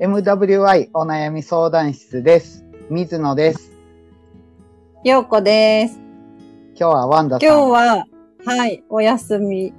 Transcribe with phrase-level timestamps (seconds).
[0.00, 2.64] MWI お悩み相談室です。
[2.88, 3.72] 水野です。
[5.02, 5.96] ようこです。
[6.76, 8.06] 今日はワンダさん今日は、
[8.44, 9.72] はい、お休み。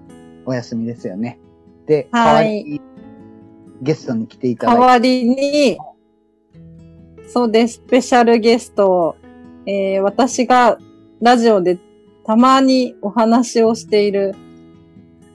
[0.46, 1.40] お休みですよね。
[1.86, 2.82] で、はい代わりに
[3.82, 5.78] ゲストに来ていただいて、代わりに、
[7.30, 9.16] そうです、スペシャルゲストを、
[9.66, 10.80] えー私が
[11.22, 11.80] ラジオで
[12.26, 14.36] たまにお話をしている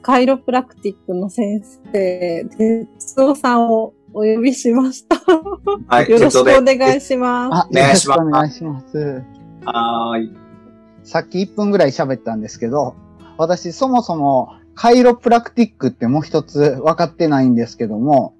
[0.03, 5.16] カイロプラクティックの先生、哲夫さんをお呼びしました。
[5.88, 7.54] はい、 よろしくお願いします。
[7.54, 9.23] あ、お願いしますお願いします。
[9.64, 10.32] はーい。
[11.02, 12.95] さっき1分ぐらい喋ったんですけど、
[13.37, 18.37] 私そもそもカイロプラクティックってもう一つ分かってないんですけども、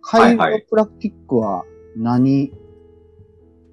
[0.00, 2.50] カイロプラクティックは何、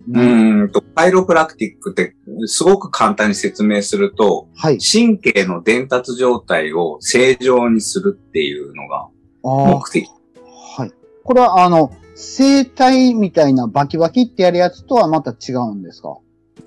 [0.08, 2.16] うーんと、カイロプラクティックって
[2.48, 4.78] すごく簡単に説明すると、はい。
[4.80, 9.08] 神経の伝達状態を正常にするっていうのが
[9.42, 10.08] 目的。
[11.26, 11.34] はい。
[11.34, 16.18] これはあの、生体みたいなバキバキってやるやつとはまた違うんですか？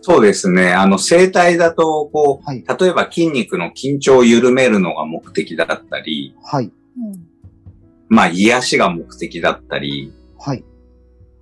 [0.02, 0.74] そうですね。
[0.74, 2.58] あの、生体だと、こはい。
[2.58, 6.70] う、例えば筋肉の緊張を緩めるのが目的だったり、はい。
[8.08, 10.64] まあ、癒しが目的だったり、はい。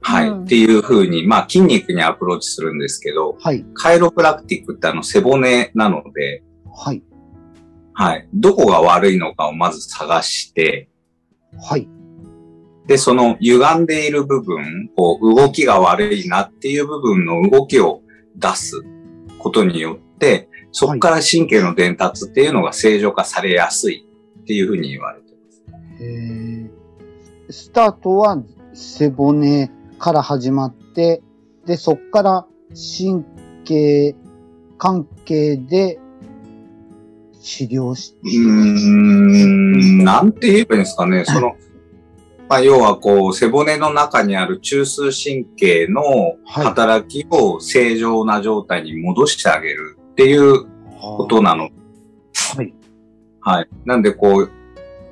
[0.02, 3.64] はい、うんっていう風に、まあ、筋肉にアプローチするんですけど、はい。
[3.74, 7.02] カイロプラクティックってあの、背骨なので、はい。
[7.92, 8.28] はい。
[8.32, 10.88] どこが悪いのかをまず探して、
[11.60, 11.88] はい。
[12.86, 18.02] で、その歪んでいる部分、こう、動きが悪いなっていう部分の動きを
[18.36, 18.82] 出す
[19.38, 24.06] ことによって、そこから神経の伝達っていうのが正常化されやすい
[24.40, 25.64] っていうふうに言われてます。
[26.00, 28.42] えー、スタートは
[28.74, 31.22] 背骨から始まって、
[31.64, 33.24] で、そっから神
[33.64, 34.14] 経
[34.78, 35.98] 関係で
[37.40, 41.24] 治療し、うーん、なんて言えばいいんですかね。
[41.24, 41.56] その、
[42.48, 46.02] まあ、要はこう、背骨の中にある中枢神経の
[46.44, 50.66] はい働きを正常な状態に戻してあげるっていう
[50.98, 51.70] ことなの
[52.54, 52.74] はい。
[53.40, 53.68] はい。
[53.84, 54.50] なんでこう、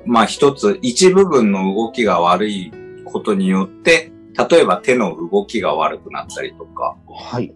[0.05, 2.71] まあ一つ、一部分の動きが悪い
[3.03, 4.11] ことによって、
[4.49, 7.53] 例えば手の動きが悪くなったりとか、はい。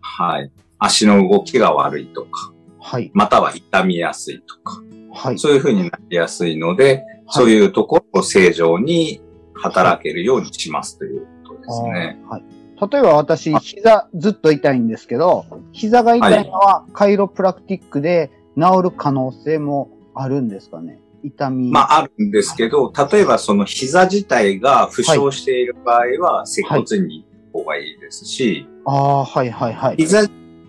[0.00, 0.50] はい。
[0.78, 3.10] 足の動きが悪いとか、はい。
[3.14, 4.82] または痛みやすいとか、
[5.12, 5.38] はい。
[5.38, 9.22] そういうふうになりやすいので、はいそういうところを正常に
[9.54, 12.18] 働けるようにしますということですね。
[12.28, 12.44] はい。
[12.90, 20.98] 例えば私、膝ずっと痛いんですけど、膝が痛いのはカイロプラクティックで治る可能性もあるんですかね？
[21.22, 21.70] 痛み。
[21.70, 29.96] まあ、あるんですけど、例えばその膝自体が負傷している場合は、接骨院に行った方がいいですし、ああ、はいはいはい。
[29.96, 30.22] 膝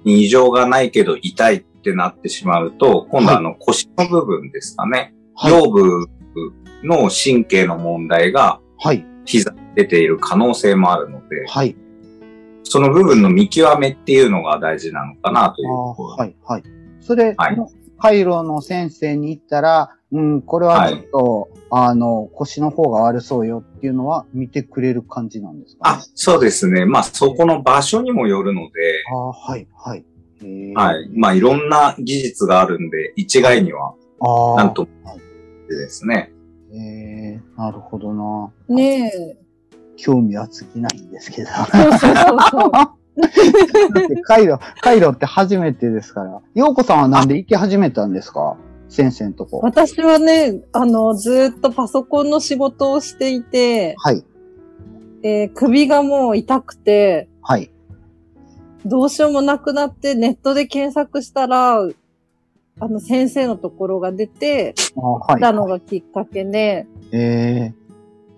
[0.03, 5.13] に異常がないけど痛いってなってしまうと、今度はあの腰の部分ですかね。
[5.35, 5.53] はい。
[5.53, 6.07] 腰部
[6.83, 9.05] の神経の問題がはい。
[9.25, 11.75] 膝に出ている可能性もあるので、はい。
[12.63, 16.15] その部分の見極めっていうのが大事なのかなというあところ。
[16.15, 16.63] ーはい、はい。
[16.99, 17.57] それ、はい
[18.01, 26.85] カイロの先生に言ったら、うん、これはちょっと、あの、腰の方が悪そうよっていうのは見てくれる感じなんですかあね。、そうですね。
[26.85, 30.05] まあ、そこの場所にもよるので、ああ、はい、はい。
[30.73, 31.09] はい。
[31.13, 34.55] まあ、いろんな技術があるんで、一概には、ああ。
[34.55, 34.87] なんとも
[35.75, 36.31] ですね。
[36.73, 36.77] え
[37.37, 38.51] えなるほどな。
[38.69, 39.37] ねえ。
[39.97, 41.49] 興味は尽きないんですけど。
[41.71, 42.71] そうそうそうそう。
[44.23, 46.41] カイロ、カイロって初めてですから。
[46.55, 48.55] ようこさんはなんで行き始めたんですか？
[48.89, 49.59] 先生のとこ。
[49.63, 54.23] 私はね、あの、ずーっとパソコンの仕事をしていて、はい、
[55.23, 57.71] えー首がもう痛くて、はい。
[58.85, 61.77] どうしようもなくなって、ネットで検索したら、
[62.81, 65.39] あの、先生のところが出て、あはい。
[65.39, 67.73] たのがきっかけで、ええ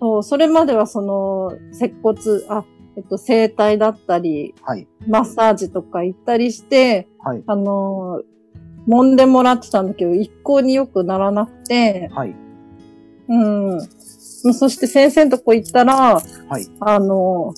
[0.00, 2.18] そうそれまではその、接骨、
[2.50, 2.62] あ、
[2.96, 8.20] えっと、整体だったり、はい、マッサージとか行ったりして、はい、あの、
[8.86, 12.34] 揉んでもらってたんだけど、一向によくならなくて、はい、
[13.28, 13.80] うん。
[14.52, 16.20] そして先生のとこ行ったら、は
[16.58, 16.66] い。
[16.80, 17.54] あの、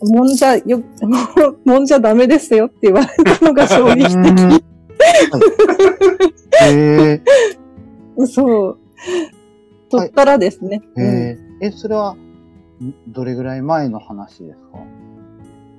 [0.00, 0.82] もんじゃ、よ、
[1.64, 4.69] もんじゃダメですよって言われたのが衝撃的。
[6.60, 7.22] はいえ
[8.26, 8.78] そう。
[9.90, 10.82] そっからですね。
[10.96, 14.78] ー、えー、え、それは、んどれぐらい前の話ですか？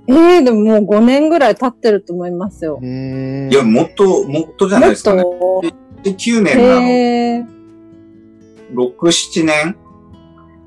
[0.08, 2.80] うん、えー、でももう5年ぐらい経ってると思いますよ。
[2.84, 5.22] えー、いや、もっと、もっとじゃないですかね。
[5.24, 5.62] と、
[6.04, 6.82] 9年なの。
[6.82, 7.46] へー
[8.74, 9.76] 6、7年？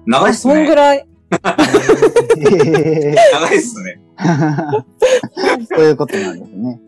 [0.06, 0.74] 長いあ、っすねそんぐ。
[0.74, 1.06] らい？
[2.50, 4.00] え長いっすね。
[4.16, 4.84] ー
[5.68, 6.80] そういうことなんですね。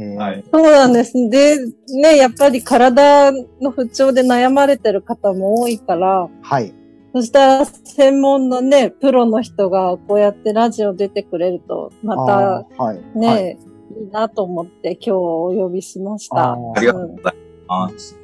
[0.00, 0.44] えーはい。
[0.50, 1.12] そうなんです。
[1.12, 1.58] で、
[2.02, 3.30] ね、やっぱり体
[3.60, 6.74] の不調で悩まれてる方も多いから、はい。
[7.14, 13.18] そしたら、専門のね、プロの人がこうやってラジオ出てくれると、またあーはい。
[13.18, 13.58] ね、はい
[14.00, 16.52] い、いなと思って今日お呼びしました。
[16.52, 17.34] あーありがとうござい
[17.68, 18.16] ます。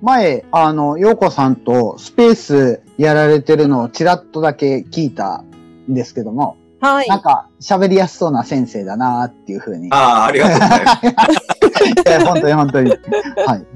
[0.00, 5.44] 前、あの、洋子さんとスペースやられてるのをちらっとだけ聞いた
[5.90, 7.08] んですけども、はい。
[7.08, 9.88] なんか喋りやすそうな先生だなっていうふうに。
[9.92, 11.00] ああ、ありがとうございます。
[12.08, 12.90] いや本当に本当に。
[12.90, 12.96] は
[13.56, 13.66] い。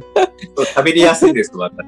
[0.74, 1.76] 喋りやすいです、私。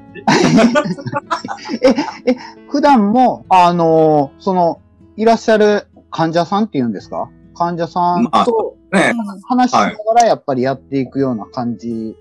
[2.69, 4.81] 普段も、あのその、
[5.15, 7.29] いらっしゃる患者さんっていうんですか？
[7.55, 9.13] 患者さんまあとね。
[9.47, 12.15] 話しながらやっぱりやっていくような感じ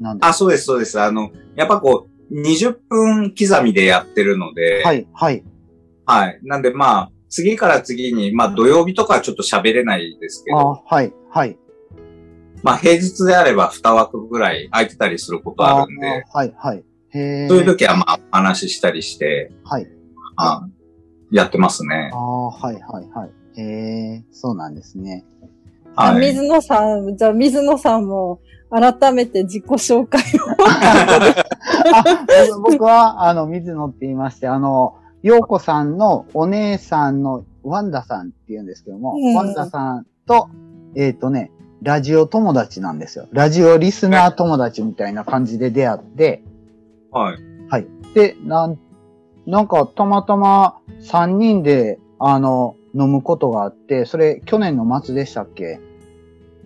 [0.00, 0.98] なんですあ、そうです、そうです。
[1.00, 5.44] あの、やっぱこう、20分刻みでやってるので、はい、はい。
[6.06, 6.38] はい。
[6.42, 11.58] なんでまあ、次から次に、まあ土曜日とかはちょっと喋れないですけあど、はい、はい。
[12.62, 16.84] まあ平日であれば2枠ぐらい空いてたりすることあるんで、あはい、はい。
[17.14, 19.88] へーそういう時はまあお話ししたりして、はい。
[20.36, 20.68] あ
[21.30, 22.16] やってますねあ。
[22.16, 23.30] あ、はい、はい、はい。
[23.60, 23.62] へ
[24.16, 25.24] え、そうなんですね。
[25.96, 26.20] はい。
[26.20, 28.40] 水野さん、じゃあ水野さんも
[28.70, 30.44] 改めて自己紹介を。
[32.60, 40.48] 僕は、あの、水野って言いまして、あの、陽子さんのお姉さんのワンダさんって言うんですけども、うんワンダさんと、
[40.96, 41.50] えっ、とね、
[41.82, 43.28] ラジオ友達なんですよ。
[43.32, 46.42] ラジオリスナー友達みたいな感じで出会って、
[47.10, 47.38] はい。
[47.68, 47.86] はい。
[48.14, 48.78] で、なん、
[49.46, 55.80] なんかたまたま3人で、あの、飲むことがあって、それ去年の末でしたっけ？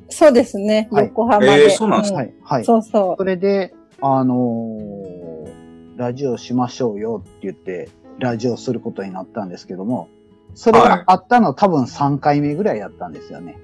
[0.08, 0.88] そうですね。
[0.91, 1.64] はい横浜で。
[1.64, 2.64] えーそうなんですはい、はい。
[2.64, 3.14] そうそう。
[3.19, 10.08] それで、あのーラジオしましょうよって言って、ラジオすることになったんですけども、
[10.54, 13.58] それはいがあったの多分3回目ぐらいやったんですよね。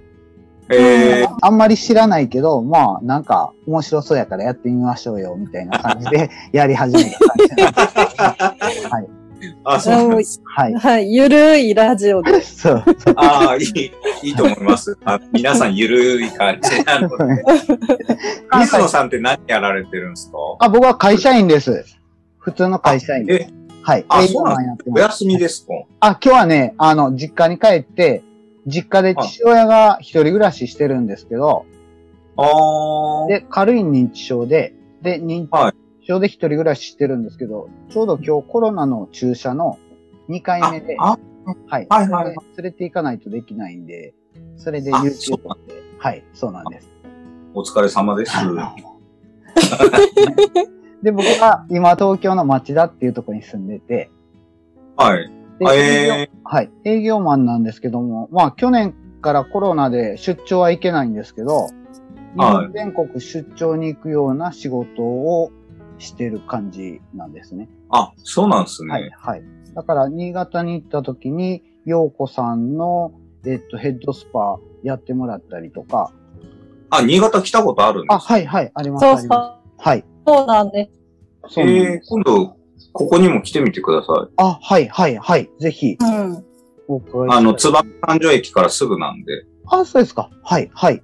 [0.71, 8.89] えー、あんまり知らないけど、まあ、なんか面白そうやからやってみましょうよ、みたいな感じで やり始めた感じなんです。
[8.89, 9.09] はい。
[9.65, 10.41] あ、そうなんです。
[10.45, 10.75] はい。
[10.75, 11.13] はい。
[11.13, 12.41] ゆるいラジオで。
[12.43, 12.85] そう。
[13.17, 14.97] ああ、いい、いいと思います。
[15.05, 17.43] あ皆さんゆるい感じなので。
[18.61, 20.39] 水野さんって何やられてるんですか？
[20.61, 21.85] あ、僕は会社員です。
[22.39, 23.53] 普通の会社員です。
[23.83, 24.05] え、はい。
[24.09, 24.99] あ営業マンやってお。
[24.99, 25.73] 休みですか？
[26.01, 28.23] あ、今日はね、あの、実家に帰って、
[28.67, 31.65] 実家で父親が一人暮らししてるんですけど、
[32.37, 33.27] ああ。
[33.29, 35.73] で、軽い認知症で、で、認はい
[36.05, 39.79] 知症で一人暮らししてるんですけど、ちょうど今日コロナの注射の
[40.29, 41.19] 2回目で、あ、
[41.69, 41.87] はい。
[41.89, 44.15] はいはい連れて行かないとできないんで、
[44.57, 46.89] それであ YouTube そうなんで、はい、そうなんです。
[47.55, 48.33] お疲れ様です。
[51.03, 54.11] で、僕は今東京の町田っていうところに住んでて、
[54.97, 55.31] はい。
[55.59, 56.71] であ営業えはい。
[56.85, 61.69] 営業マンなんですけども、まあ去年からコロナで出張はいけないんですけど、
[62.37, 65.51] 日はい本全国出張に行くような仕事を
[65.99, 67.69] してる感じなんですね。
[67.91, 68.91] ー、あ、そうなんですね。
[68.91, 69.43] はい、はい。
[69.75, 73.13] だから新潟に行った時に、陽子さんの、
[73.47, 76.13] えっと、ヘッドスパやってもらったりとか、
[76.91, 79.59] あ、新潟来たことあるんであ、すはい、はい、あります、そうそありまう。
[79.81, 79.89] す。
[79.89, 80.05] はい。
[80.27, 80.91] そうなんで
[81.49, 81.61] す。
[81.61, 82.09] えー、です。
[82.09, 82.57] 今度、
[82.93, 84.33] ここにも来てみてください。
[84.37, 85.51] あ、はい、はい、はい。
[85.59, 86.45] ぜひ、うん。
[87.31, 90.31] あの、燕三条駅からすぐなんで、あ、そうですか。
[90.43, 91.03] はい、はい。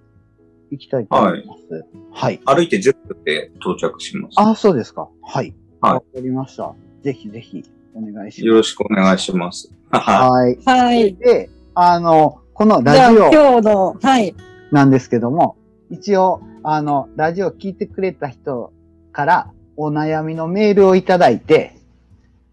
[0.71, 1.87] 行きたいと思います。
[2.13, 2.41] はい。
[2.45, 4.35] 歩いて10分で到着します。
[4.37, 5.09] あ、そうですか。
[5.23, 5.55] はい。
[5.81, 6.75] はいわかりました。
[7.03, 9.63] ぜひぜひ、お願いしよまろしくお願いします。
[9.63, 9.73] す。
[9.91, 10.59] はい。
[10.65, 11.15] はい。
[11.15, 14.35] で、あの、このラジオ今日の、はい。
[14.73, 15.57] なんですけども、
[15.91, 18.73] 一応、あの、ラジオ聞いてくれた人
[19.19, 21.75] からお悩みのメールをいただいて、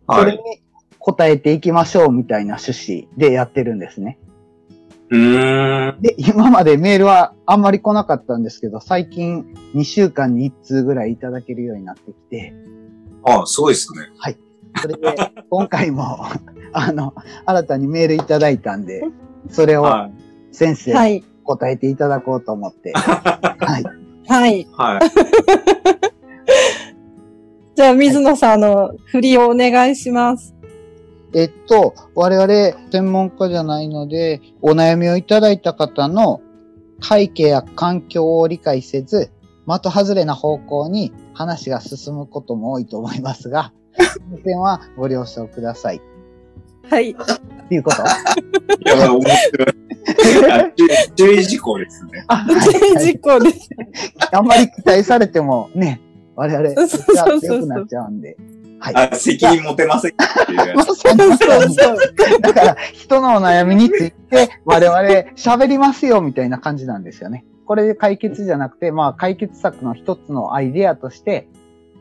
[0.10, 0.32] そはい。
[0.32, 0.40] れに
[0.98, 2.72] 答えていきましょうみたいな趣
[3.04, 4.18] 旨でやってるんですね。
[5.12, 6.02] うーん。
[6.02, 9.46] で、今までメールはあんまり来なかったんですけど、最近
[9.76, 12.52] 2週間に1通ぐらいいただけるようになってきて、
[13.24, 14.00] あ、すごいですね。
[14.82, 15.16] それで、
[15.52, 16.18] 今回も、
[16.74, 17.14] あの、
[17.46, 19.04] 新たにメールいただいたんで、
[19.52, 20.56] それをはい。
[20.56, 21.24] 先生、はい。
[21.44, 22.92] 答えていただこうと思って。
[22.98, 23.84] はい。
[24.28, 24.68] はい。
[24.76, 26.15] はい。
[27.76, 30.56] じゃあ水野さん、あの、振りをお願いします。
[31.34, 32.48] えっと、我々
[32.92, 36.40] 専門家じゃないので、お悩みをいただいた方の
[37.02, 39.30] 背景や環境を理解せず、
[39.68, 46.02] 的外れな方向に話が進むことも多いと思いますが、その点はご了承ください。
[46.90, 47.12] はい。
[47.12, 48.04] っていうこと？
[48.04, 49.68] いや、面白い。
[50.52, 52.24] あ注注意事項ですね。
[52.28, 53.70] あ、はい事故です。
[54.32, 56.00] あんまり期待されてもね、
[56.36, 58.38] 我々、そうそうそうそう強くなっちゃうんで。
[58.80, 58.96] はい。
[58.96, 62.42] あ、責任持てませんっていうそう。
[62.42, 65.00] だから、人のお悩みについて、我々
[65.36, 67.46] 喋りますよ、みたいな感じなんですよね。
[67.66, 71.48] これで解決じゃなくて、まあ、解決策の一つのアイデアとして、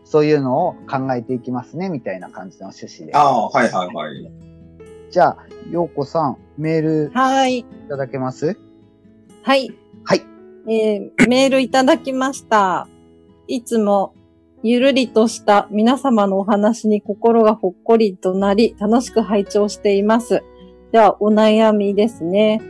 [0.05, 3.15] そういうのを考えていきますね、みたいな感じの趣旨で。
[3.15, 4.31] ああ、はいはいはい。
[5.11, 5.37] じゃあ、
[5.71, 7.61] ようこさん、メールはい。
[7.61, 8.59] いただけます？
[9.43, 9.71] はい。
[10.05, 10.23] はい。
[10.69, 12.89] えーメールいただきました。
[13.47, 14.13] いつも、
[14.67, 20.43] ゆるりとした皆様のお話に心がほっこりとなり、楽しく拝聴しています。
[20.91, 22.63] では、お悩みですね。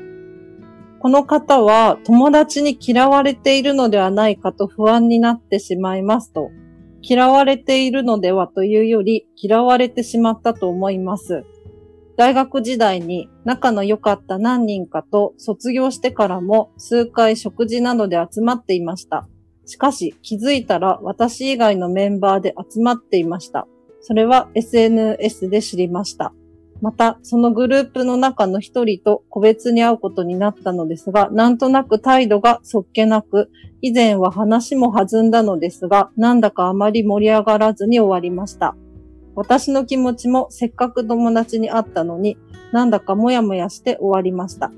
[0.99, 6.51] この方は、友達に嫌われているのではないかと不安になってしまいますと。
[7.01, 11.45] 嫌われているのではというより、嫌われてしまったと思います。
[12.17, 19.29] 大学時代に仲の良かった何人かと卒業してからも数回食事などで集まっていました。
[19.67, 23.67] しかし気づいたら私以外のメンバーで集まっていました。
[24.01, 26.33] それは SNS で知りました。
[26.83, 38.77] また、そのグループの中の一人と個別に会うことになったのですが、なんとなく態度がそっけなく、以前は話も弾んだのですが、なんだかあまり盛り上がらずに終わりました。
[39.35, 42.37] 私の気持ちもせっかく友達に会ったのに、
[42.73, 44.71] なんだかもやもやして終わりました。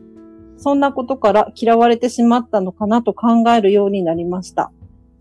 [0.56, 4.72] そんなことから嫌われてしまったのかなと考えるようになりました。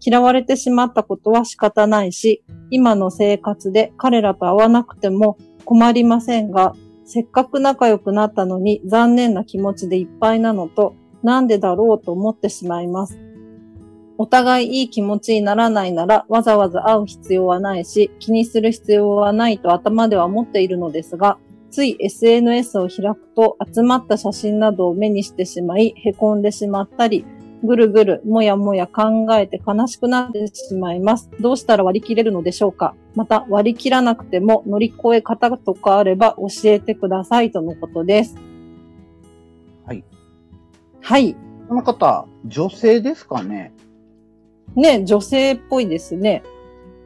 [0.06, 6.76] 嫌われてしまったことは仕方ないし、今の生活で彼らと会わなくても困りませんが、
[7.06, 13.20] せっかく仲良くなったのに残念な気持ちでいっぱいなのと、なんでだろうと思ってしまいます。
[14.18, 21.38] お互いいい気持ちにならないならわざわざ会う必要はないし、気にする必要はないと頭では思っているのですが、
[21.76, 27.26] つい SNS を開くと集まった写真などを目にしてしまい、凹んでしまったり、
[27.66, 31.30] ぐるぐる、もやもや考えて悲しくなってしまいます。
[31.42, 32.96] どうしたら割り切れるのでしょうか？
[33.14, 38.38] また割り切らなくても乗り越え方とかあれば教えてくださいとのことです。
[39.86, 40.06] はい。
[41.02, 41.36] はい。
[41.68, 43.74] この方、女性ですかね？
[44.78, 46.42] ね、女性っぽいですね。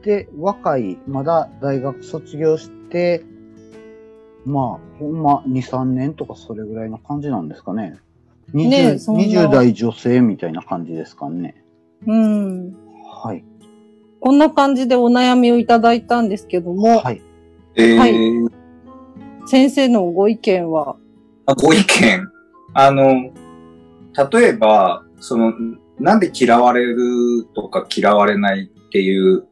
[0.04, 3.24] で、若い、まだ大学卒業して、
[4.46, 7.98] まあ、ほんま、2、3年とかそれぐらいの感じなんですかね。
[8.54, 11.64] 20, ねえそんな20代女性みたいな感じですかね。
[12.08, 12.76] うん。
[13.22, 13.44] はい。
[14.20, 17.22] こんな感じでお悩みをいただいたんですけども、はい。
[17.76, 18.60] えーはい
[19.50, 20.96] 先生のご意見は？
[21.48, 22.28] あご意見。
[22.76, 23.32] あの、
[24.32, 25.52] 例えば、その、
[26.00, 29.48] なんで嫌われるとか嫌われないっていう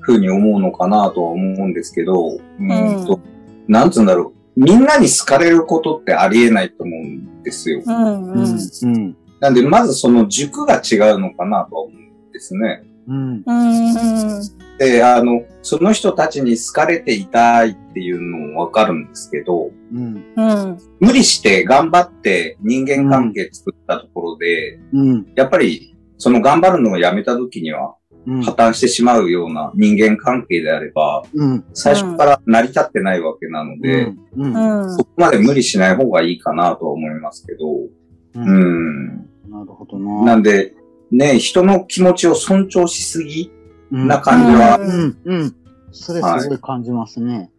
[0.00, 3.20] ふうに思うのかなとは思うんですけど、うんと、
[3.68, 4.60] なんつうんだろう。
[4.60, 7.82] みんなに好かれることってありえないと思うんですよ。
[7.86, 8.58] うんうん。
[8.82, 9.16] うん。
[9.40, 12.82] なんで、まずその軸が違うのかなとは思うんですね。
[13.06, 13.42] うん。
[13.46, 14.42] うん。
[14.78, 20.24] で、あの、その人たちに好かれていたいっていうのもわかるんですけど、うん。
[20.36, 20.78] うん。
[20.98, 25.26] 無理して頑張って人間関係作ったところで、うん。
[25.36, 27.97] やっぱりその頑張るのをやめた時にはうん。
[28.42, 31.64] 破綻してしまうような人間関係であれば、うん。
[31.72, 34.44] 最初から成り立ってないわけなので、うん。
[34.44, 34.82] うん。
[34.82, 37.90] うんそこまで無理しない方がいいかなとは思いますけど、う。
[38.34, 39.06] うんん。
[39.48, 40.24] なるほどな。
[40.24, 40.74] なんで、
[41.10, 43.50] ね、人の気持ちを尊重しすぎ
[43.90, 45.18] うんな感じは、うん。
[45.24, 45.56] うん。
[45.92, 47.50] それすごい感じますね。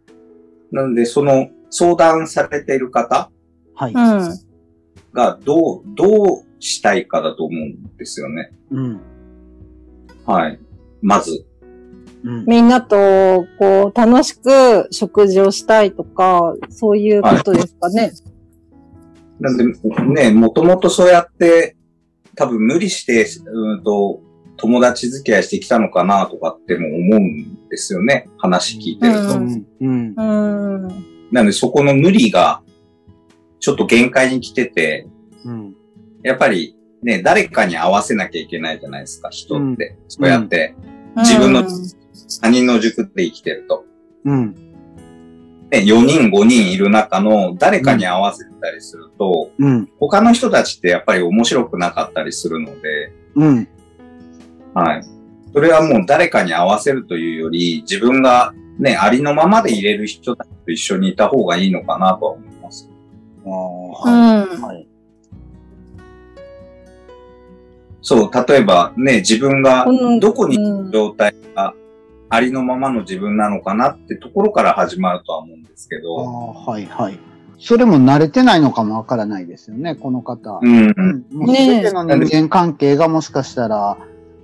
[0.70, 3.30] なので、その相談されている方。
[5.12, 6.26] がどう、どう
[6.60, 8.52] したいかだと思うんですよね。
[8.70, 9.00] うん。
[10.30, 10.60] はい。
[11.02, 11.44] まず。
[12.22, 12.44] うん。
[12.46, 18.12] みんなと、こう、楽しく食事をしたいとか、そういうことですかね。
[19.40, 21.76] なんで、ね、もともとそうやって、
[22.36, 24.20] 多分無理して、うんと、
[24.56, 28.28] 友達付き合いしてきたのかなとかっても思うんですよね。
[28.36, 29.36] 話聞いてると。
[29.36, 30.14] うんうん。
[30.16, 30.22] う
[30.88, 30.88] ん。
[31.32, 32.62] なので、そこの無理が、
[33.58, 35.08] ちょっと限界に来てて、
[35.44, 35.74] うん。
[36.22, 39.96] やっぱりね、誰かに合わせなきゃいけないじゃないですか、人って。
[40.08, 40.74] そうやって、
[41.16, 41.64] 自分の
[42.40, 43.84] 他人の塾で生きてると。
[44.24, 44.54] うん。
[45.70, 49.88] ね、4人5人いる中の誰かに合わせたりすると、うん。
[49.98, 53.68] 他の人たちってやっぱり面白くなかったりするので、うん。
[54.74, 55.02] はい。
[55.52, 62.90] それはもう誰かに合わせるというより、自分がね、ありのままで入れる人たちと一緒にいた方がいいのかなとは思います。
[63.44, 64.58] ああ、うはい。
[64.58, 64.62] ん。
[64.62, 64.89] はい。
[68.02, 70.56] そう、例えばね、自分がうんどこに
[70.90, 71.74] 状態が
[72.28, 77.18] ありのままの自分なのかなってところから始まるとは思うんですけあど、あ、はい、はい。
[77.58, 80.60] それも慣れてないのかもわからないですよね、この方。
[80.62, 80.94] うん。
[80.96, 81.24] うん。
[81.30, 83.98] もうすべての人間関係がもしかしたら、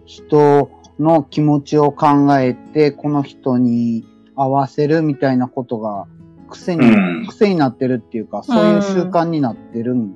[0.05, 6.07] 人の気持ちを考えて、この人に合わせるみたいなことが
[6.51, 10.15] 癖に、うん癖になってるっていうか、そういう習慣になってるん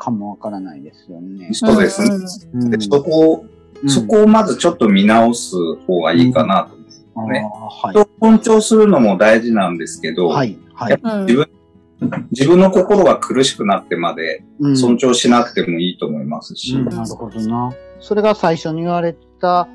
[0.00, 1.50] かもわからないですよね。
[1.52, 2.08] そうですね。
[2.54, 6.74] うんでそこを、うんそこをまずちょっと見直す方がいいかなと
[7.14, 8.02] 思いねはい人。
[8.02, 10.58] を尊重するのも大事なんですけど、はい。
[10.74, 10.98] はい。
[11.02, 11.48] うん自分
[12.30, 17.72] 自分の心が苦しくなってまでうん尊重しなくてもいいと思いますし、うんなるほどな。
[18.00, 19.68] それが最初に言われた、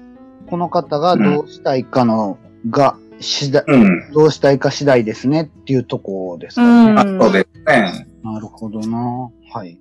[0.49, 2.37] この方がどうしたいかの
[2.69, 4.11] が、次第、うん。
[4.11, 6.91] どうしたいか次第ですねっていうとこですかね。
[6.91, 8.07] うんあそうですね。
[8.23, 9.29] なるほどな。
[9.51, 9.79] はい。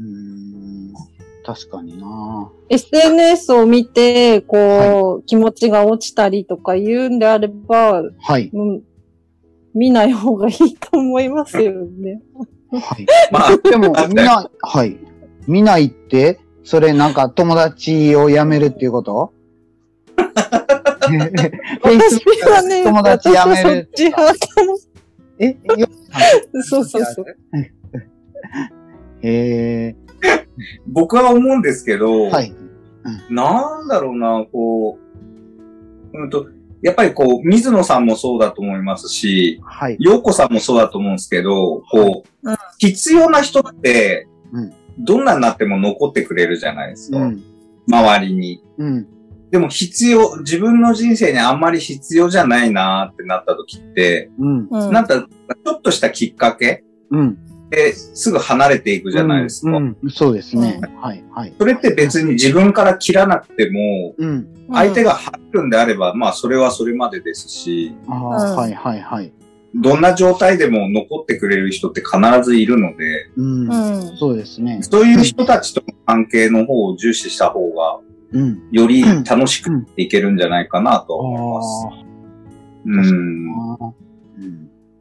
[0.00, 0.94] うーん。
[1.44, 2.50] 確かにな。
[2.68, 8.50] SNS を見て、こう、気持ちが落ちたりとか言うんであれば、はい。
[8.52, 8.82] うん
[9.72, 12.20] 見ない方がいいと思いますよね。
[12.72, 13.06] はい。
[13.30, 14.98] まあ、でも、見ない、はい。
[15.46, 19.32] 見ないって、それなんか友達を辞めるっていうこと？
[21.82, 23.88] 私はね、 友達辞める。
[25.38, 25.86] えよ
[26.62, 27.24] そうそうそう。
[29.22, 29.96] へえ
[30.86, 32.54] 僕は思うんですけど、はい。
[33.30, 34.98] なんだろうな、こ
[36.12, 36.48] う、うんと、
[36.82, 39.96] やっぱりこう、水野さんもそうだと思いますし、はい。
[39.98, 47.18] 陽子さんもそうだと思うんですけど、こう、うん必要な人ってうん、どんなになっても残ってくれるじゃないですか。
[47.18, 47.42] うん。
[47.88, 48.62] 周りに。
[48.78, 49.06] うん。
[49.50, 54.68] でも必要、自分の人生にあんまり必要じゃないなってなった時って、うん。
[54.70, 57.38] うんなんか、ちょっとしたきっかけうん。
[57.70, 59.76] ですぐ離れていくじゃないですか。
[59.76, 59.96] うん。
[60.02, 60.80] うんそうですね。
[61.00, 61.24] はい。
[61.32, 61.54] はい。
[61.58, 64.48] それって別に自分から切らなくても、うん。
[64.72, 68.74] 相手が入るんであれば、まあそれはそれまでですし、あはい。
[68.74, 69.00] はい。
[69.00, 69.32] はい。
[69.74, 73.68] どんな状態でも残ってくれる人って必ずいるので、うん。
[73.68, 74.16] うん。
[74.16, 74.80] そうですね。
[74.82, 78.00] そういう人たちとの関係の方を重視した方が、
[78.32, 78.62] うん。
[78.72, 81.96] より楽しくいけるんじゃないかなと思います。
[81.96, 82.04] あ
[82.86, 82.98] うん。
[83.80, 83.86] あ。
[83.86, 84.09] うん。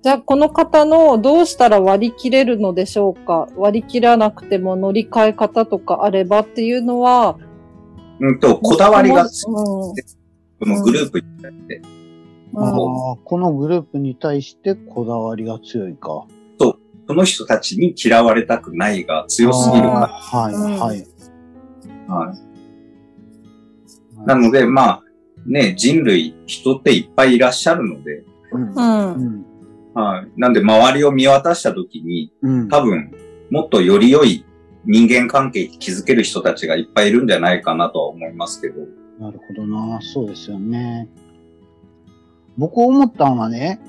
[0.02, 3.48] じゃあ、この方のどうしたら割り切れるのでしょうか？
[3.58, 7.38] 割り切らなくても乗り換え方とかあればっていうのは、
[8.20, 9.94] うんと、こだわりが強い、うん
[10.62, 11.76] このグループに対して。
[11.78, 12.00] うん
[12.56, 16.26] ああ、このグループに対してこだわりが強いか。
[16.58, 20.54] その人たちに嫌われたくないが強すぎるかはい。
[20.54, 21.08] うんはい。
[22.08, 22.16] ら。
[22.16, 22.38] はい
[24.26, 25.04] なので、まあ、
[25.46, 28.64] ね、人類、人っていっぱいいらっしゃるので、うん。
[28.64, 28.74] う。
[28.76, 29.46] うんん。
[29.94, 30.40] はい。
[30.40, 32.70] なんで、周りを見渡したときに、うん。
[32.70, 33.12] 多分、
[33.50, 34.46] もっとより良い
[34.86, 38.82] 人間関係に築ける人たちがいっぱいいるんじゃないかなとは思いますけど。
[39.20, 40.00] なるほどな。
[40.02, 41.08] そうですよね。
[42.58, 43.82] 僕思ったのはね、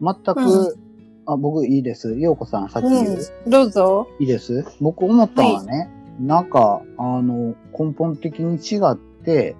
[0.00, 0.78] 全く、う
[1.26, 2.16] あ、僕いいです。
[2.18, 3.18] ようこさんさっき言う。
[3.44, 3.50] うん。
[3.50, 4.08] どうぞ。
[4.20, 4.64] いいです？
[4.80, 9.56] 僕思ったのはね、なんか、あの、根本的に違って、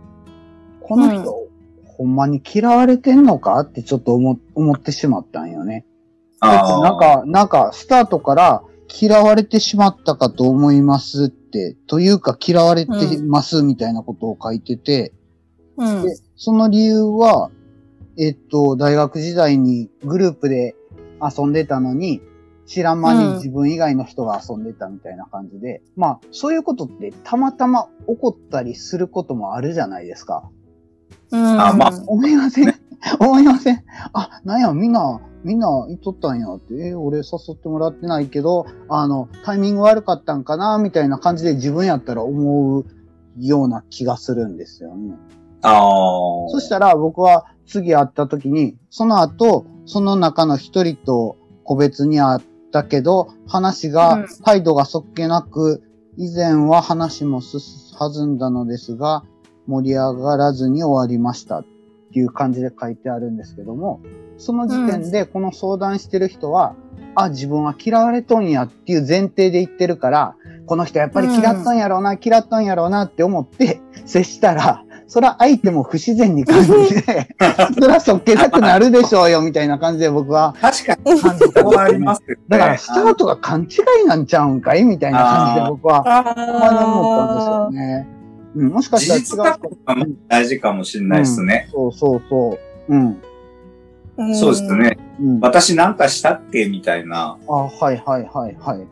[0.80, 1.45] この人、
[1.96, 5.86] ほんまに嫌われてんのかってちょっと思思ってしまったんよね。
[6.40, 8.62] なんか、なんか、スタートから
[9.00, 15.14] 嫌われてしまったかと思いますって、というか嫌われてますみたいなことを書いてて、
[15.78, 16.02] うん。
[16.02, 17.50] で、その理由は、
[18.18, 20.74] えっと、大学時代にグループで
[21.20, 22.20] 遊んでたのに、
[22.66, 30.50] 知らん間に自分以外の人が遊んでたみたいな感じで、まあ、そういうことってたまたま起こったりすることもあるじゃないですか。
[31.30, 31.60] うん。
[31.60, 32.02] あまあ。
[32.06, 32.74] 思いません。
[33.20, 33.84] 思いません。
[34.12, 36.52] あ、なんや、みんな、みんな言っとったんや。
[36.54, 40.78] って、えー俺誘ってもらってないけど、あの、タイミング悪かったんかな？
[40.78, 42.84] みたいな感じで自分やったら思う
[43.38, 45.14] ような気がするんですよね。
[45.62, 46.50] ああ。
[46.50, 52.40] そしたら僕は次会った時に、その後、その中の一人と個別に会っ
[52.72, 53.92] たけど、話うん。
[53.92, 55.82] が、態度がそっけなく、
[56.16, 57.60] 以前は話も進
[57.98, 59.22] 弾んだのですが、
[59.66, 61.64] 盛り上がらずに終わりましたっ
[62.12, 64.00] ていう感じで書いてあるんですけども、
[64.38, 66.74] その時点でこの相談してる人は、
[67.14, 77.28] あ、自分は嫌われとんやっていう前提で言ってるから、この人やっぱり嫌っとんやろうな、嫌っとんやろうなって思って接したら、そら相手も不自然に感じて、
[77.80, 81.44] そらそっけなくなるでしょうよみたいな感じで僕は確かに、感じ
[81.78, 81.88] あ。
[81.88, 82.22] ります。
[82.48, 84.84] だからスタートが勘違いなんちゃうんかい？
[84.84, 88.15] みたいな感じで僕は、まに思ったんですよね。
[88.56, 89.58] うん、もしか事したら
[89.96, 91.68] 違う大事かもしれないですね。
[91.70, 92.94] そうそうそう。
[92.94, 93.22] うん。
[94.18, 94.76] ーそうです。
[94.76, 94.98] ね。
[95.20, 97.38] うん、私なんかしたっけみたいな。
[97.46, 98.86] あ、はいはいはいはい。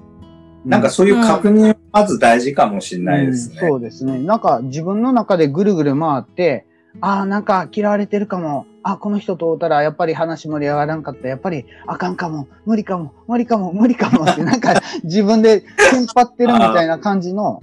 [0.67, 3.59] なんかそういう確認はまず大事かもしれないですね。
[3.63, 4.19] うんそうですね。
[4.19, 6.67] なんか自分の中でぐるぐる回って、
[7.01, 8.67] ああ、なんか嫌われてるかも。
[8.83, 11.27] あ、この人と会ったらやっぱり話盛り上がらんかった。
[11.27, 12.49] やっぱりあかんかも。
[12.67, 13.15] 無理かも。
[13.27, 13.73] 無理かも。
[13.73, 15.67] 無理かもって、なんか自分でテ
[16.01, 17.63] ンパってるみたいな感じの、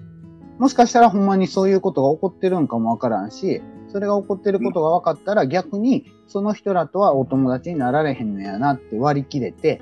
[0.61, 9.81] もしかしたらほんまにそういうことが起こってるんかもわからんし、それが起こってることが分かったら逆にその人らとはお友達になられへんのやなって割り切れて、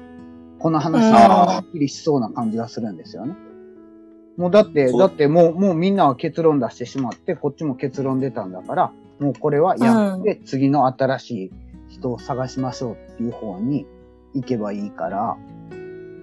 [0.57, 3.35] この話がはっきりしそうな感じがするんですよね。
[4.37, 11.51] もうだって、だってもう、もうみんなは結論出してしまって、こっちも結論出たんだから、もうこれはやって、次の新しい
[11.89, 13.85] 人を探しましょうっていう方に
[14.33, 15.35] 行けばいいから、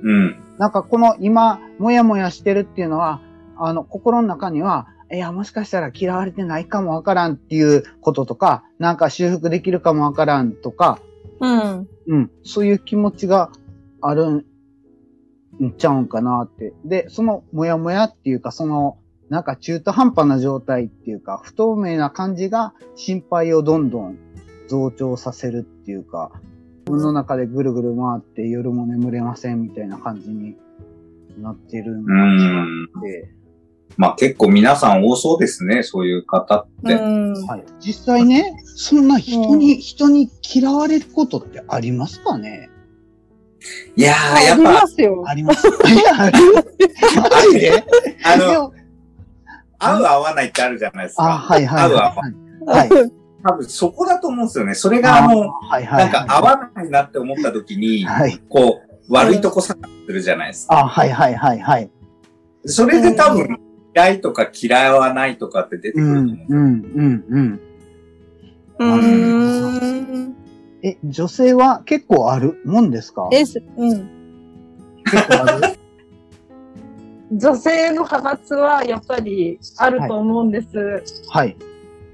[0.02, 0.36] うん。
[0.56, 3.20] なんかこの今、もやもやしてるっていうのは、
[3.58, 11.00] あの、心の中には、いや、もしかしたら嫌われてないかもわからんっていうこととか、なんか修復できるかもわからんとか、
[11.40, 11.88] うん。
[12.08, 13.50] うん、そういう気持ちが
[14.00, 14.44] あるん
[15.76, 16.72] ちゃうんかなって。
[16.84, 24.18] で、そのもやもやっていうか、その、なんか中途半端な状態っていうか、不透明な感じが心配をどんどん
[24.68, 26.32] 増長させるっていうか、
[26.86, 30.56] 自分の中でぐるぐる回って夜も眠れませんみたいな感じに
[31.38, 32.84] なってるんうだん。
[33.00, 33.36] って。
[33.96, 36.94] まあ結構皆さん多そうですね、そういう方って。
[36.94, 37.32] うん。
[37.46, 37.64] はい。
[37.80, 42.68] 実際ね、そんな人に、人に嫌われることってありますかね？
[43.96, 45.24] いやあー、やっりまぱ、すよ。
[45.26, 45.66] あります。
[45.88, 47.84] いや、あるマジで
[48.24, 48.72] あの、
[49.78, 51.24] 合う合わないってあるじゃないですか。
[51.24, 52.88] あ、はいはい合う合わはない。
[52.88, 52.90] い。
[52.92, 53.12] はい。
[53.48, 54.74] 多分そこだと思うんですよね。
[54.74, 56.10] それがあの、はいはい。
[56.10, 58.38] なんか合わないなって思った時に、はい。
[58.48, 60.78] こう、悪いとこ探するじゃないですか。
[60.80, 61.90] あ、はいはいはいはい。
[62.66, 63.58] それで多分、
[63.96, 66.60] 嫌いとか嫌わないとかって出てくうん、ると思う。
[66.60, 67.60] うん、うん、うん。
[68.78, 70.36] うーん。
[70.82, 73.30] え、女性は結構あるもんですか？
[73.32, 74.10] え、すうん。
[75.04, 75.78] 結構ある？
[77.32, 81.02] 女性の派閥はやっぱりあると思うんです。
[81.30, 81.56] はい。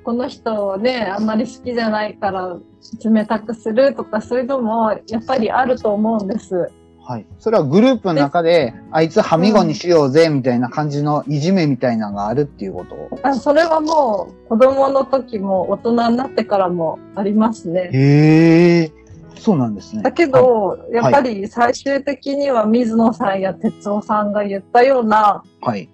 [0.05, 2.57] この人をね、あんまり好きじゃないから
[3.05, 6.71] 冷たくするとかそういうのもやっぱりあると思うんです。
[7.05, 7.27] はい。
[7.39, 13.19] それはグループの中で、あいつはみごにしようぜ、みたいな感じのいじめみたいなのがあるっていうこと？
[13.23, 17.91] あそれはもう子供の時も大人になってからもありますね。
[17.93, 18.93] へえ、
[19.37, 20.03] そうなんですね。
[20.03, 25.89] だけど、やっぱり最終的には水野さんや哲夫さんが言ったようなはい。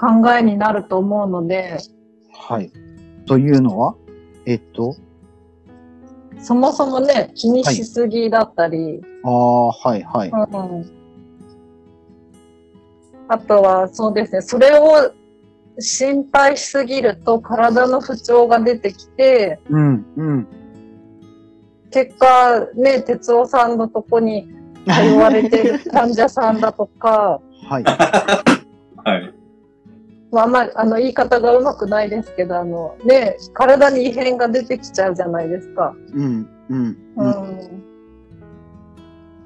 [0.00, 1.76] 考えになると思うので、
[2.32, 2.72] はい。
[3.26, 3.96] というのは？
[4.46, 4.96] えっと、
[6.40, 10.30] そもそもね、気にしすぎだったり、ああ、はいはい。
[10.30, 10.98] うん
[13.30, 15.12] あとは、そうですね、それを
[15.78, 20.48] 心配しすぎると体の不調が出てきて、うん、うん。
[21.90, 24.48] 結果、ね、哲夫さんのとこに
[24.86, 27.84] 通われてる患者さんだとか、 はい。
[29.04, 29.37] はい。
[30.30, 35.94] まあ、あんまり、あの、言い方がうまくないですけど、あの、ね、体に異変が出てきちゃうじゃないですか。
[36.14, 36.78] うん、うん。
[36.78, 37.82] ううんん。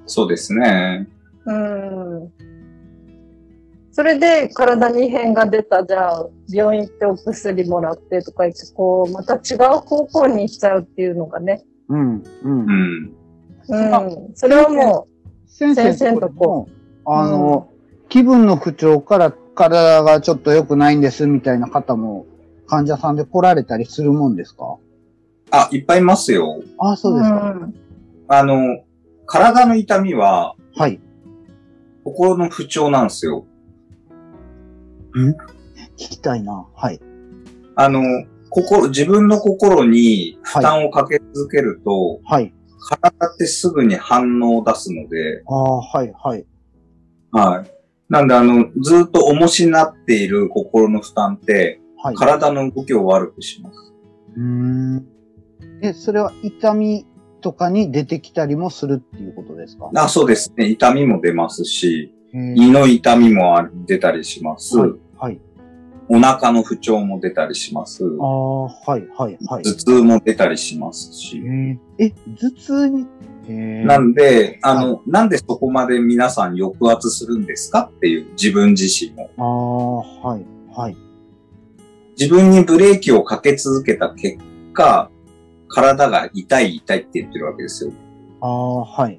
[0.07, 1.09] そうですね。
[1.47, 2.33] うん。
[3.93, 11.63] それで体に異変が出た、じゃあ、病院行ってお薬もらってとか言って、こう、また違う方向に行っちゃうっていうのがね。
[11.89, 12.23] うん、う。
[12.43, 13.15] うんん。
[13.69, 14.33] うん。
[14.35, 15.07] それはも
[15.47, 16.69] 先先生のともこ、
[17.05, 17.69] あの、
[18.09, 22.27] 気分の不調から体がちょっと良くないんですみたいな方も
[22.67, 24.79] 患者さんで来られたりするもんですか？
[25.51, 26.63] あ、いっぱいいますよ。
[26.79, 27.37] あそうですか。
[27.37, 27.75] ん。
[28.29, 28.85] あの、
[29.27, 31.01] 体の痛みははい。
[32.05, 33.45] 心の不調なんですよ。
[35.15, 35.35] 聞
[35.97, 36.67] きたいな。
[36.75, 36.99] はい。
[37.77, 38.03] あの、
[38.49, 42.55] 心、自分の心に負担をかけ続けると、はい。
[42.89, 46.47] 体ってすぐに反応を出すので、ああ、はい、はい。
[47.31, 47.71] はい。
[48.13, 52.15] なんで、あの、ずっと重しになっている心の負担って、はい。
[52.15, 53.95] 体の動きを悪くします。
[54.37, 55.07] うーん。
[55.81, 57.07] え、それは痛み
[57.41, 59.91] とかに出てきたりもするっていうことですか？
[59.97, 60.67] あ、そうですね。
[60.69, 64.77] 痛みも出ますし、胃の痛みもあ出たりします。
[64.77, 64.91] はい。
[65.17, 65.41] はい。
[66.15, 68.05] お腹の不調も出たりします。
[68.05, 69.65] ああ、はい、はい、はい。
[69.65, 71.43] 頭痛も出たりしますし。
[71.99, 73.07] え、頭痛に？
[73.87, 80.05] なんで、あの、なんでそこまで皆さん抑圧するんですかっていう自分自身を。
[80.23, 80.45] ああ、はい、
[80.77, 80.97] はい。
[82.21, 84.37] 自分にブレーキをかけ続けた結
[84.75, 85.11] 果、
[85.69, 87.93] 体が痛い痛いって言ってるわけですよ。
[88.43, 89.19] ああ、はい。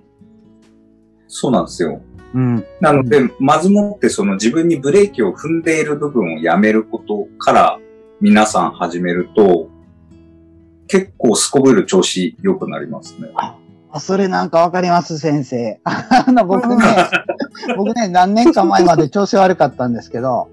[1.27, 1.99] そうなんですよ。
[2.33, 2.65] うん。
[2.79, 7.79] なので、まずもってその自分にブレーキを踏んでいる部分をやめることから
[8.19, 9.69] 皆さん始めると、
[10.87, 13.29] 結構すこぶる調子良くなりますね。
[13.35, 15.79] あ、それなんかわかります、先生。
[15.85, 16.83] あの、僕ね、
[17.77, 20.49] 僕ね、何年か前まで調子悪かったんですけど、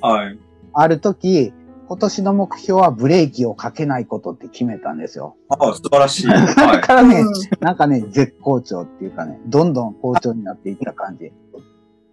[0.00, 0.38] はい。
[0.74, 1.52] ある時、
[1.86, 5.36] 今年の目標はブレーキをかけないことって決めたんですよ。
[5.48, 6.26] ああ、素晴らしい。
[6.26, 11.32] は だからね、うんなんかね、絶好調っていうかね、どんどん好調になっていった感じ。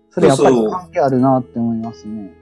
[0.10, 2.34] それやっぱり関係あるなって思いますね。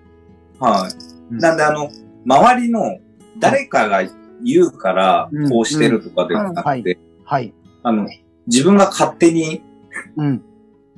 [0.60, 0.64] い。
[0.64, 1.34] はい。
[1.34, 1.90] うんなんであの、
[2.26, 2.98] 周りの
[3.38, 4.02] 誰かが
[4.44, 7.54] 言うからうんこうしてるとかではなくて、はい。
[7.84, 8.08] あの、
[8.48, 9.62] 自分が勝手に
[10.18, 10.42] うん。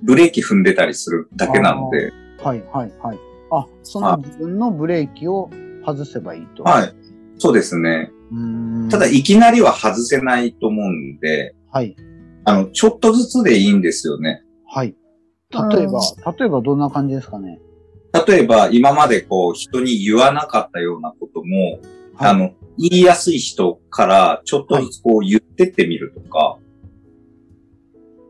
[0.04, 3.20] ブレーキ踏んでたりするだけなので、はい、はい、はい。
[3.52, 5.50] あ、その自分のブレーキを
[5.86, 6.64] 外せばいいと。
[6.64, 6.94] はい。
[7.38, 8.12] そうですね。
[8.90, 11.96] ただ、いきなりは外せないと思うんで、はい。
[12.46, 14.44] あの、ちょっとずつでいいんですよね。
[14.66, 14.96] はい。
[15.74, 16.00] 例えば、
[16.38, 17.60] 例えばどんな感じですかね？
[18.28, 21.80] 例えば、今までこう、人に言わなかったようなことも、
[22.16, 26.58] はいあの、言いやすい人から、ちょっとずつこう言ってってみるとか、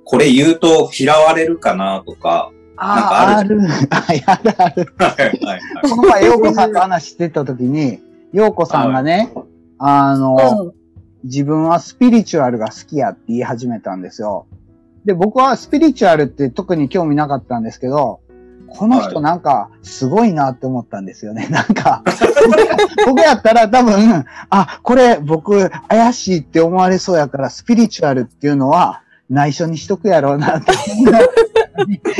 [0.03, 2.51] これ言うと嫌われるかなとか
[2.83, 3.59] あある。
[3.61, 4.93] はい、あるある。
[4.97, 5.61] はいはいはい。
[5.83, 7.99] この前、ようこさんと話してた時に、
[8.33, 9.31] ようこさんがね、
[9.77, 10.81] あの、うん。
[11.23, 14.47] 自分はスピリチュアルが好きやって言い始めたんですよ。
[15.05, 18.21] で、僕はスピリチュアルって特に興味なかったんですけど、
[18.67, 21.47] この人なんかすごいなって思ったんですよね。
[21.51, 22.03] なんか、
[23.05, 30.71] 僕やったら多分、あ、これ僕怪しいって思われそうやからスピリチュアルっていうのは内緒にしとくやろうなって。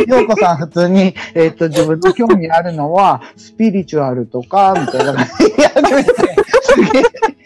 [0.08, 6.14] ようこさん普通に、えっ、と、自分の興味あるのは、スピリチュアルとか、みたいな感じでやってて、
[6.62, 7.04] すげえ、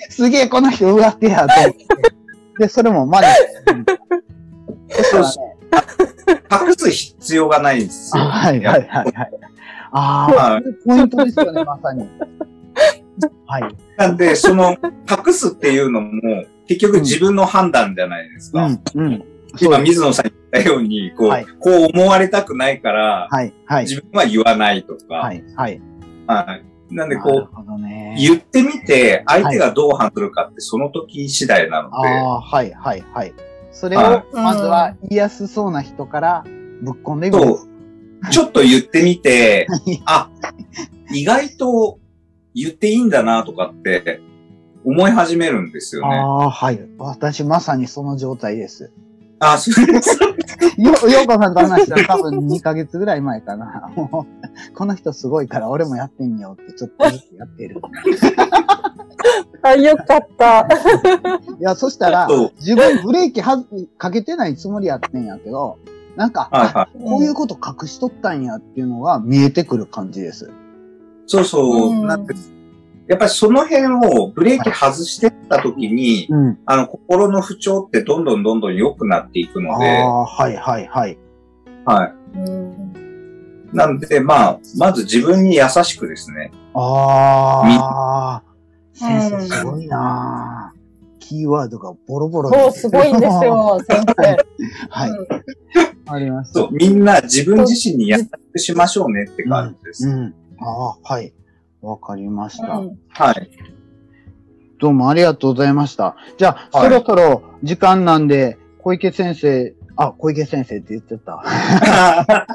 [0.10, 1.86] すげえこの人上手やと思って。
[2.60, 3.28] で、それもマジ
[4.93, 5.04] で。
[5.04, 8.23] そうそう隠す必要がないんですよ。
[8.23, 9.13] はい、はい、はい、はい。
[9.91, 12.08] ああ、はいポイントですよね、まさに。
[13.47, 13.75] はい。
[13.97, 14.78] なんで、その、
[15.10, 16.12] 隠すっていうのも、
[16.67, 18.67] 結局自分の判断じゃないですか。
[18.67, 19.35] うん、うん。
[19.60, 23.84] 今、水野さんに言ったように、こう、はいこう思われたくないから、はい、はい。
[23.84, 25.82] 自分は言わないとか、はい、はい。
[26.28, 26.60] は
[26.91, 26.94] い。
[26.94, 28.22] なんで、こほどねう、。
[28.22, 33.34] 言ってみて、相手がどう反するかってその時次第なので、ああ、はい、はい、はい。
[33.72, 36.46] それをは、まずは言いやすそうな人から
[36.82, 37.44] ぶっ込んでみる。
[37.44, 39.68] そう、ちょっと言ってみて、
[40.06, 40.30] あ、
[41.12, 42.00] 意外と
[42.54, 44.22] 言っていいんだなとかって
[44.86, 46.15] 思い始めるんですよね。
[46.15, 46.80] ああ、はい。
[46.98, 48.91] 私まさにその状態です。
[49.39, 50.17] あ、そうです。
[50.78, 53.91] よ、ようこさんと話したら多分2ヶ月ぐらい前かな。
[53.95, 54.26] も
[54.71, 57.82] う、この人すごいから俺もやってみようってちょっとずつやってる。
[59.62, 60.67] あ、よかった。
[61.60, 62.28] いや、そしたら
[62.60, 63.65] 自分ブレーキはず
[63.98, 65.78] かけてないつもりやってんやけど、
[66.15, 66.71] なんか、はいはい。
[66.76, 70.52] あこういうこと隠しとったんやっていうのが見えてくる感じです。
[71.28, 71.89] そうそう。
[71.89, 72.34] うんなんて
[73.08, 76.60] やっぱりその辺をブレーキ外してった時に、うん。
[76.65, 81.18] あの、心の不調ってどんどんどんどん良くなっていくので、ああ、はいはいはい。
[81.86, 83.76] はうんい。
[83.76, 86.52] なんで、まあ、まず自分に優しくですね。
[86.74, 88.44] ああ、
[88.94, 93.46] 先うん生すごいなーキーワードがボロボロそう、すごいんです。
[93.46, 94.38] よ、 先生。
[94.89, 95.10] はい。
[95.12, 95.28] うん
[96.08, 96.60] ありました。
[96.60, 100.08] そう、みんな自分自身に優しくしましょうねって感じです。
[100.08, 100.34] うん。
[100.60, 101.34] ああ、はい。
[101.86, 102.74] わかりました。
[102.74, 103.50] うんはい。
[104.80, 106.15] どうもありがとうございました。
[106.38, 112.48] じゃあ、はいそろそろ時間なんで、小池先生、あ、小池先生って言っちゃった。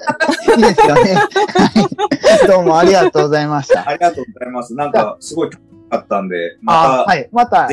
[0.57, 1.15] いいですかね。
[1.15, 1.25] は
[2.45, 2.49] い。
[2.49, 3.89] どうもありがとうございました。
[3.89, 4.75] ありがとうございます。
[4.75, 7.29] なんか、すごい楽しかったんで、また、あはい。
[7.33, 7.71] また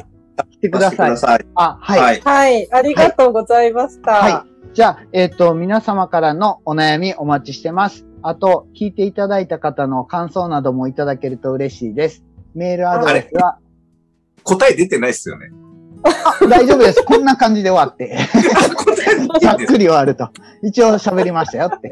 [0.51, 1.17] 来てください。
[1.17, 1.45] さい。
[1.55, 1.99] あ、はい。
[1.99, 2.21] はい。
[2.21, 4.11] はい、ありがとうございました。
[4.11, 8.06] はじゃあ、えっ、と、皆様からのお悩みお待ちしてます。
[8.21, 12.23] あと、聞いていただいた方の感想などもいただけると嬉しいです。
[12.55, 13.59] メールアドレスは、
[14.43, 15.51] 答え出てないっすよね。
[16.03, 17.03] あ大丈夫です。
[17.03, 18.17] こんな感じで終わって。
[19.41, 20.29] ざっくり終わると。
[20.63, 21.91] 一応喋りましたよって。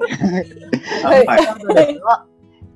[1.04, 1.48] はいはい。
[1.48, 2.26] アドレスは、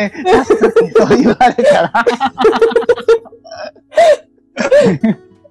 [0.00, 1.92] え確かにそう言われたら。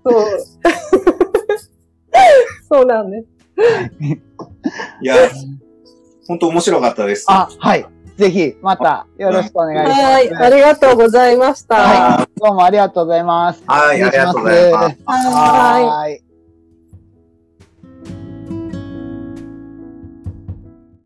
[0.05, 0.23] そう。
[2.69, 3.27] そうなんです。
[5.01, 5.15] いや、
[6.27, 7.25] 本当面白かったです。
[7.27, 7.85] あ、はい。
[8.17, 10.01] ぜひ、また、よろしくお願いします。
[10.01, 10.33] はい。
[10.35, 11.75] ありがとうございました。
[11.75, 12.39] はい。
[12.39, 13.63] どうもありがとうございます。
[13.65, 14.97] はい、ありがとうございます。
[15.07, 16.28] はい。